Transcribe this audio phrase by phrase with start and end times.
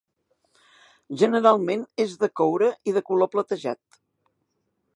[1.23, 3.81] Generalment és de coure i de color platejat.